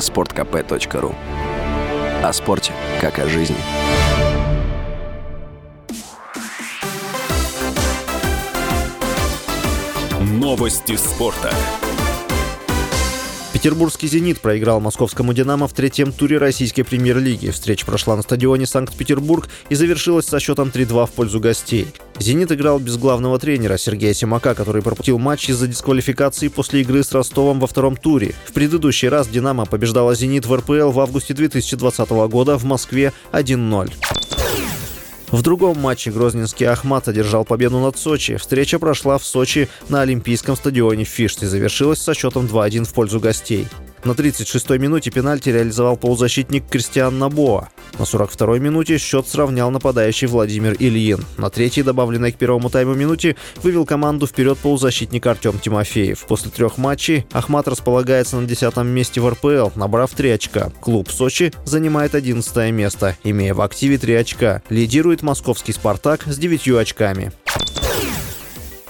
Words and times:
sportkp.ru 0.00 1.14
О 2.22 2.32
спорте, 2.32 2.72
как 3.00 3.18
о 3.18 3.28
жизни. 3.28 3.56
Новости 10.20 10.96
спорта. 10.96 11.54
Петербургский 13.52 14.06
«Зенит» 14.06 14.40
проиграл 14.40 14.80
московскому 14.80 15.34
«Динамо» 15.34 15.68
в 15.68 15.74
третьем 15.74 16.12
туре 16.12 16.38
российской 16.38 16.82
премьер-лиги. 16.82 17.50
Встреча 17.50 17.84
прошла 17.84 18.16
на 18.16 18.22
стадионе 18.22 18.64
Санкт-Петербург 18.64 19.48
и 19.68 19.74
завершилась 19.74 20.26
со 20.26 20.40
счетом 20.40 20.68
3-2 20.68 21.06
в 21.06 21.10
пользу 21.10 21.40
гостей. 21.40 21.88
«Зенит» 22.20 22.52
играл 22.52 22.78
без 22.78 22.98
главного 22.98 23.38
тренера 23.38 23.78
Сергея 23.78 24.12
Симака, 24.12 24.54
который 24.54 24.82
пропустил 24.82 25.18
матч 25.18 25.48
из-за 25.48 25.66
дисквалификации 25.66 26.48
после 26.48 26.82
игры 26.82 27.02
с 27.02 27.12
Ростовом 27.12 27.58
во 27.60 27.66
втором 27.66 27.96
туре. 27.96 28.34
В 28.44 28.52
предыдущий 28.52 29.08
раз 29.08 29.26
«Динамо» 29.26 29.64
побеждала 29.64 30.14
«Зенит» 30.14 30.44
в 30.44 30.54
РПЛ 30.54 30.90
в 30.90 31.00
августе 31.00 31.32
2020 31.32 32.10
года 32.10 32.58
в 32.58 32.64
Москве 32.64 33.14
1-0. 33.32 33.92
В 35.30 35.42
другом 35.42 35.78
матче 35.78 36.10
грозненский 36.10 36.66
Ахмат 36.66 37.08
одержал 37.08 37.46
победу 37.46 37.78
над 37.78 37.96
Сочи. 37.96 38.36
Встреча 38.36 38.78
прошла 38.78 39.16
в 39.16 39.24
Сочи 39.24 39.68
на 39.88 40.02
Олимпийском 40.02 40.56
стадионе 40.56 41.04
Фишт 41.04 41.42
и 41.42 41.46
завершилась 41.46 42.02
со 42.02 42.12
счетом 42.12 42.44
2-1 42.46 42.84
в 42.84 42.92
пользу 42.92 43.18
гостей. 43.18 43.66
На 44.04 44.12
36-й 44.12 44.78
минуте 44.78 45.10
пенальти 45.10 45.48
реализовал 45.50 45.96
полузащитник 45.96 46.68
Кристиан 46.68 47.18
Набоа. 47.18 47.70
На 48.00 48.04
42-й 48.04 48.60
минуте 48.60 48.96
счет 48.96 49.28
сравнял 49.28 49.70
нападающий 49.70 50.26
Владимир 50.26 50.74
Ильин. 50.78 51.22
На 51.36 51.50
третьей, 51.50 51.82
добавленной 51.82 52.32
к 52.32 52.36
первому 52.36 52.70
тайму 52.70 52.94
минуте, 52.94 53.36
вывел 53.62 53.84
команду 53.84 54.26
вперед 54.26 54.56
полузащитник 54.56 55.26
Артем 55.26 55.58
Тимофеев. 55.58 56.24
После 56.24 56.50
трех 56.50 56.78
матчей 56.78 57.26
Ахмат 57.32 57.68
располагается 57.68 58.38
на 58.38 58.48
10 58.48 58.74
месте 58.78 59.20
в 59.20 59.28
РПЛ, 59.28 59.78
набрав 59.78 60.12
3 60.12 60.30
очка. 60.30 60.72
Клуб 60.80 61.10
Сочи 61.10 61.52
занимает 61.66 62.14
11 62.14 62.72
место, 62.72 63.18
имея 63.22 63.52
в 63.52 63.60
активе 63.60 63.98
3 63.98 64.14
очка. 64.14 64.62
Лидирует 64.70 65.20
московский 65.20 65.74
«Спартак» 65.74 66.22
с 66.24 66.38
9 66.38 66.68
очками. 66.68 67.32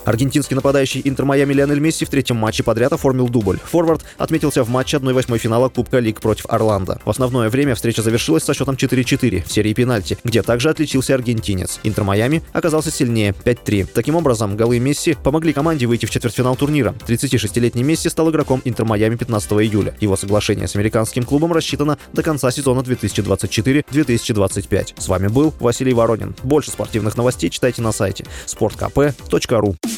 Аргентинский 0.05 0.55
нападающий 0.55 1.01
Интер 1.05 1.25
Майами 1.25 1.53
Лионель 1.53 1.81
Месси 1.81 2.05
в 2.05 2.11
третьем 2.11 2.37
матче 2.37 2.63
подряд 2.63 2.93
оформил 2.93 3.29
дубль. 3.29 3.59
Форвард 3.65 4.05
отметился 4.19 4.63
в 4.65 4.71
матче 4.71 4.97
1-8 4.97 5.39
финала 5.39 5.69
Кубка 5.69 5.99
Лиг 5.99 6.21
против 6.21 6.47
Орландо. 6.49 7.01
В 7.05 7.11
основное 7.11 7.51
время 7.51 7.75
встреча 7.75 8.03
завершилась 8.03 8.45
со 8.45 8.55
счетом 8.55 8.77
4-4 8.77 9.45
в 9.45 9.53
серии 9.53 9.75
пенальти, 9.75 10.17
где 10.25 10.43
также 10.43 10.71
отличился 10.71 11.15
аргентинец. 11.15 11.81
Интер 11.83 12.05
Майами 12.05 12.43
оказался 12.53 12.91
сильнее 12.91 13.35
5-3. 13.45 13.89
Таким 13.93 14.17
образом, 14.17 14.57
голы 14.57 14.79
Месси 14.79 15.17
помогли 15.23 15.53
команде 15.53 15.87
выйти 15.87 16.07
в 16.07 16.11
четвертьфинал 16.11 16.57
турнира. 16.57 16.95
36-летний 17.07 17.83
Месси 17.83 18.09
стал 18.09 18.31
игроком 18.31 18.63
Интер 18.65 18.87
Майами 18.87 19.17
15 19.17 19.53
июля. 19.53 19.95
Его 20.01 20.17
соглашение 20.17 20.67
с 20.69 20.77
американским 20.77 21.25
клубом 21.25 21.53
рассчитано 21.53 21.99
до 22.13 22.23
конца 22.23 22.51
сезона 22.51 22.81
2024-2025. 22.81 24.95
С 24.99 25.09
вами 25.09 25.29
был 25.29 25.53
Василий 25.61 25.93
Воронин. 25.93 26.35
Больше 26.43 26.71
спортивных 26.71 27.17
новостей 27.17 27.51
читайте 27.51 27.83
на 27.83 27.93
сайте 27.93 28.25
sportkp.ru. 28.47 29.90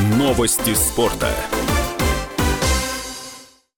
Новости 0.00 0.74
спорта. 0.74 1.28